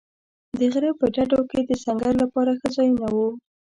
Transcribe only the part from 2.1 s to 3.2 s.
لپاره ښه ځایونه و.